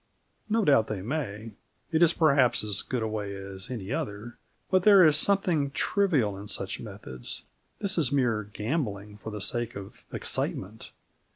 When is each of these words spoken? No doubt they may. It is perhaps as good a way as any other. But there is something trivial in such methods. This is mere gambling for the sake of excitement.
No 0.49 0.65
doubt 0.65 0.87
they 0.87 1.03
may. 1.03 1.51
It 1.91 2.01
is 2.01 2.11
perhaps 2.11 2.63
as 2.63 2.81
good 2.81 3.03
a 3.03 3.07
way 3.07 3.35
as 3.35 3.69
any 3.69 3.93
other. 3.93 4.39
But 4.71 4.81
there 4.81 5.05
is 5.05 5.15
something 5.15 5.69
trivial 5.69 6.35
in 6.39 6.47
such 6.47 6.79
methods. 6.79 7.43
This 7.77 7.99
is 7.99 8.11
mere 8.11 8.45
gambling 8.51 9.17
for 9.17 9.29
the 9.29 9.41
sake 9.41 9.75
of 9.75 10.03
excitement. 10.11 10.89